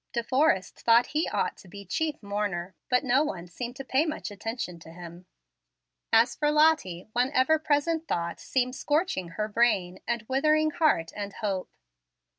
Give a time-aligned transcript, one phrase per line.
[0.13, 4.03] De Forrest thought he ought to be "chief mourner," but no one seemed to pay
[4.03, 5.27] much attention to him.
[6.11, 11.33] As for Lottie, one ever present thought seemed scorching her brain and withering heart and
[11.33, 11.69] hope.